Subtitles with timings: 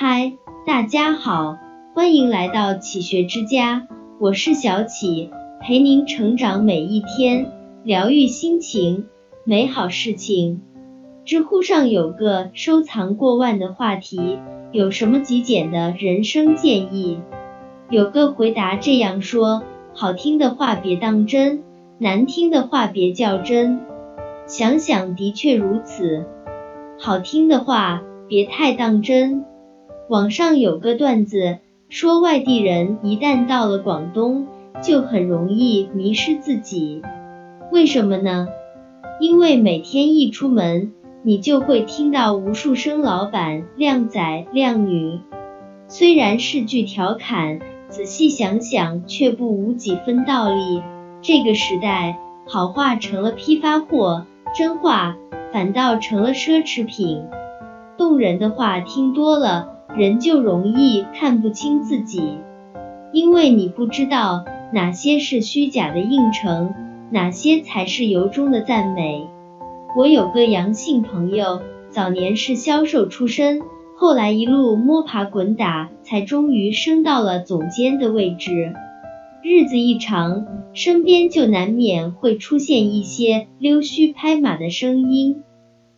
[0.00, 1.58] 嗨，大家好，
[1.92, 3.88] 欢迎来到启学之家，
[4.20, 5.28] 我是小启，
[5.60, 7.50] 陪您成长每一天，
[7.82, 9.06] 疗愈心情，
[9.42, 10.62] 美好事情。
[11.24, 14.38] 知乎上有个收藏过万的话题，
[14.70, 17.18] 有什么极简的人生建议？
[17.90, 21.64] 有个回答这样说：好听的话别当真，
[21.98, 23.80] 难听的话别较真。
[24.46, 26.24] 想想的确如此，
[27.00, 29.44] 好听的话别太当真。
[30.08, 31.58] 网上有个段子
[31.90, 34.46] 说，外地人一旦到了广东，
[34.82, 37.02] 就很容易迷失自己。
[37.70, 38.48] 为什么呢？
[39.20, 45.20] 因为每天一出门，你就会听到无数声老板、靓仔、靓女。
[45.88, 50.82] 虽然是句调侃，仔细想想却不无几分道理。
[51.20, 54.24] 这个时代，好话成了批发货，
[54.56, 55.18] 真话
[55.52, 57.22] 反倒成了奢侈品。
[57.98, 59.74] 动人的话听多了。
[59.96, 62.38] 人就容易看不清自己，
[63.12, 66.74] 因为你不知道哪些是虚假的应承，
[67.10, 69.26] 哪些才是由衷的赞美。
[69.96, 73.62] 我有个阳性朋友，早年是销售出身，
[73.96, 78.74] 后来一路摸爬滚打，才终于升到了总监的位置。
[79.42, 85.42] 日子一长，身边就难免会出现一些溜须拍马的声音，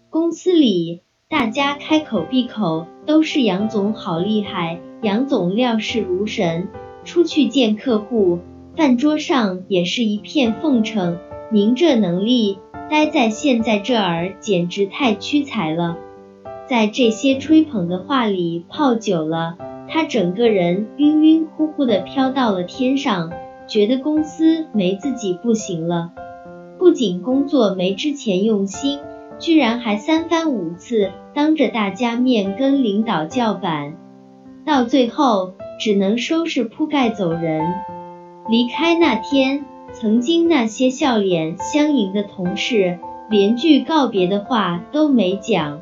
[0.09, 1.03] 公司里。
[1.31, 6.67] 大家开口闭口都是杨总好厉害，杨总料事如神。
[7.05, 8.41] 出去见客户，
[8.77, 11.19] 饭桌上也是一片奉承。
[11.53, 12.59] 您这能力，
[12.91, 15.97] 待在现在这儿简直太屈才了。
[16.69, 19.57] 在这些吹捧的话里泡久了，
[19.89, 23.31] 他整个人晕晕乎乎的飘到了天上，
[23.69, 26.11] 觉得公司没自己不行了。
[26.77, 28.99] 不仅工作没之前用心。
[29.41, 33.95] 居然还三番五次当着大家面跟领导叫板，
[34.67, 37.75] 到最后只能收拾铺盖走人。
[38.49, 42.99] 离开那天，曾经那些笑脸相迎的同事，
[43.31, 45.81] 连句告别的话都没讲。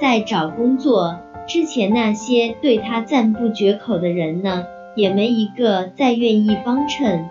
[0.00, 1.18] 在找工作
[1.48, 4.64] 之前，那些对他赞不绝口的人呢，
[4.94, 7.28] 也没一个再愿意帮衬。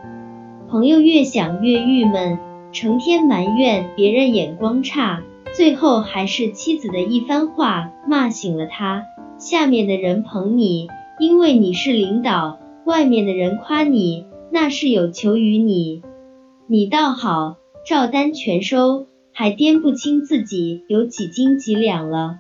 [0.68, 2.40] 朋友越想越郁闷，
[2.74, 5.22] 成天埋怨别人眼光差。
[5.56, 9.06] 最后还是妻子的一番话骂醒了他。
[9.38, 16.02] 下面的人捧你，因为你是领导；外面的人夸你，那是有求于你。
[16.68, 17.56] 你倒好，
[17.88, 22.40] 照单全收，还掂不清自己有几斤几两了。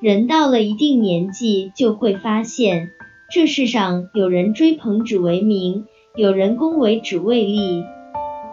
[0.00, 2.90] 人到了一定年纪，就会发现，
[3.32, 5.86] 这世上有人追捧只为名，
[6.16, 7.82] 有人恭维只为利。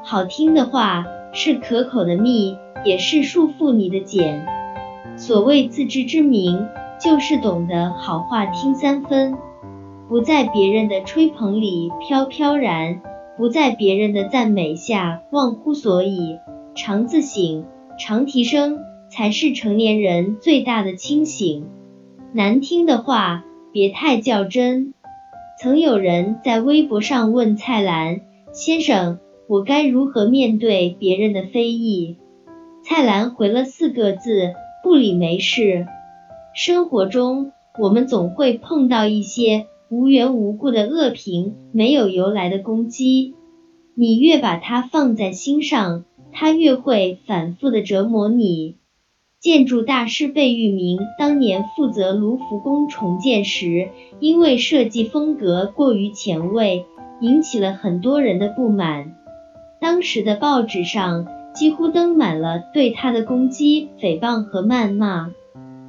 [0.06, 2.56] 好听的话是可口的蜜。
[2.86, 4.46] 也是束缚你的茧。
[5.18, 6.68] 所谓自知之明，
[7.02, 9.38] 就是懂得好话听三分，
[10.08, 13.02] 不在别人的吹捧里飘飘然，
[13.38, 16.38] 不在别人的赞美下忘乎所以。
[16.76, 17.66] 常自省，
[17.98, 18.80] 常提升，
[19.10, 21.68] 才是成年人最大的清醒。
[22.32, 24.94] 难听的话别太较真。
[25.62, 28.22] 曾有人在微博上问蔡澜
[28.54, 29.20] 先生
[29.50, 32.16] ：“我该如何面对别人的非议？”
[32.90, 35.86] 蔡澜回了四个字：不理没事。
[36.56, 43.36] 生活中，我们总会碰到一些无缘无故的恶评，没有由来的攻击。
[43.94, 48.78] 你越把它放在心上，它越会反复的折磨你。
[49.40, 53.90] 建筑大师贝聿铭当年负责卢浮宫重建时，
[54.20, 56.88] 因为设计风格过于前卫，
[57.22, 59.16] 引起了很多人的不满。
[59.80, 61.28] 当时的报纸上。
[61.54, 65.32] 几乎登满了对他的攻击、诽谤和谩骂。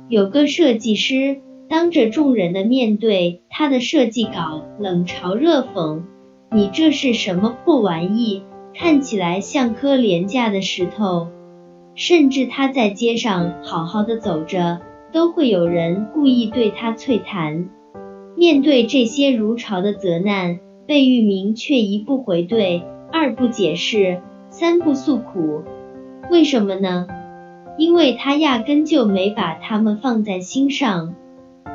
[0.09, 6.03] 有个设计师当着众人的面对他的设计稿冷嘲热讽
[6.51, 8.43] ：“你这是什么破玩意？
[8.75, 11.29] 看起来像颗廉价的石头。”
[11.95, 14.81] 甚至他在街上好好的走着，
[15.13, 17.69] 都会有人故意对他啐谈。
[18.37, 24.23] 面对这些如潮的责难，贝聿铭却一不回怼，二不解释。
[24.61, 25.63] 三不诉苦，
[26.31, 27.07] 为什么呢？
[27.79, 31.15] 因为他压根就没把他们放在心上，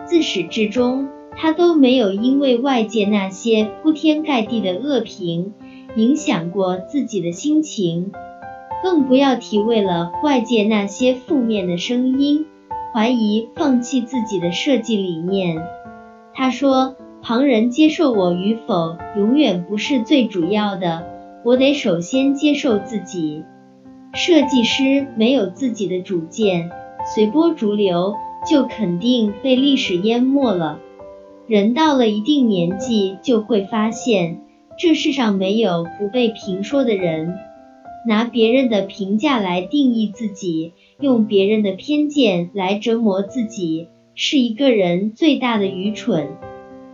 [0.05, 5.53] 自始至终他都没有因为外界那些铺天盖地的恶评
[5.95, 8.11] 影响过自己的心情，
[8.83, 12.45] 更不要提为了外界那些负面的声音
[12.93, 15.59] 怀疑放弃自己的设计理念。
[16.35, 21.07] 他说：“旁人接受我与否，永远不是最主要的。”
[21.45, 23.43] 我得首先接受自己。
[24.15, 26.71] 设计师没有自己的主见，
[27.13, 28.15] 随波逐流，
[28.49, 30.79] 就肯定被历史淹没了。
[31.45, 34.41] 人到了一定年纪，就会发现
[34.79, 37.35] 这世上没有不被评说的人。
[38.07, 46.29] 拿别人的评价来定义自己，用别人的偏见来折磨自己，是一个人最大的愚蠢。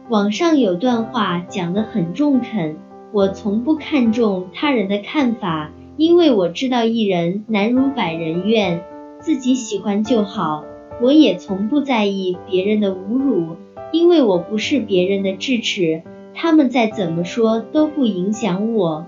[0.10, 2.76] 网上有段话讲得很中肯，
[3.14, 8.84] 我从不看重他人的看法，因为我知道一人难如百人愿，
[9.20, 10.64] 自己喜欢就好。
[11.02, 13.58] 我也从不在意别人的侮辱，
[13.92, 16.04] 因为我不是别人的智齿，
[16.34, 19.06] 他们再怎么说都不影响我。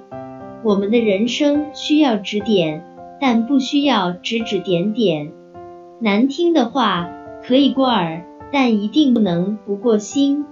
[0.63, 2.83] 我们的人生需要指点，
[3.21, 5.31] 但不需要指指点点。
[5.99, 7.09] 难听的话
[7.43, 10.45] 可以过耳，但一定不能不过心。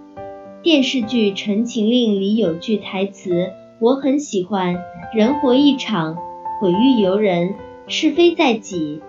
[0.63, 4.77] 电视剧《陈情令》里有句台词，我很喜欢：
[5.11, 6.17] 人活一场，
[6.59, 7.55] 毁誉由人，
[7.87, 9.01] 是非在己。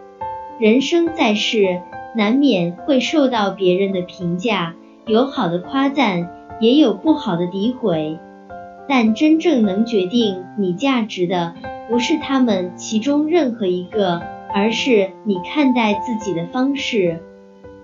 [0.58, 1.82] 人生在世，
[2.16, 4.74] 难免会受到别人的评价，
[5.06, 8.18] 有好的夸赞，也有不好的诋毁。
[8.88, 11.54] 但真正能决定你价值的，
[11.90, 14.22] 不是他们其中任何一个，
[14.54, 17.20] 而是你看待自己的方式。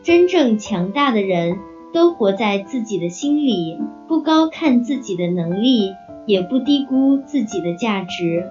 [0.02, 1.58] 真正强大的人
[1.92, 5.92] 都活在自己的心里，不高看自己的能力，
[6.26, 8.46] 也不低估自己的价值，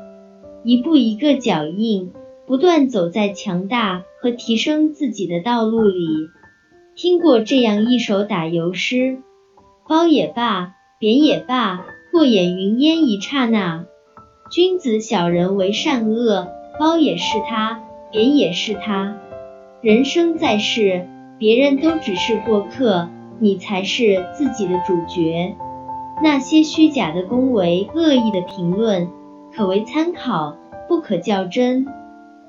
[0.63, 2.11] 一步一个脚印，
[2.45, 6.07] 不断走在强大和提升自己的道路里。
[6.95, 9.19] 听过这样一首打油诗：
[9.87, 11.85] 褒也罢，贬也罢。
[12.09, 13.85] 过眼云烟一刹那，
[14.49, 16.47] 君子小人为善恶，
[16.79, 19.17] 褒也是他，贬也是他。
[19.81, 21.07] 人生在世，
[21.37, 25.55] 别人都只是过客，你才是自己的主角。
[26.23, 29.09] 那些虚假的恭维、恶意的评论，
[29.53, 30.57] 可为参考，
[30.87, 31.85] 不可较真。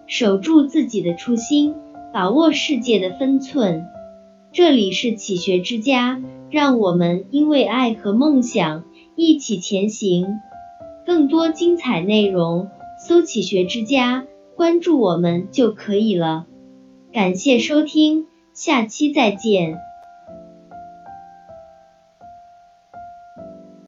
[0.06, 1.74] 守住自己的初心，
[2.12, 3.86] 把握世界的分寸。
[4.52, 8.84] 这里是启学之家，让我们因为爱和梦想。
[9.16, 10.26] 一起前行，
[11.04, 12.68] 更多精彩内容，
[13.04, 14.24] 搜“启学之家”，
[14.56, 16.46] 关注我们就可以了。
[17.12, 19.87] 感谢收听，下期再见。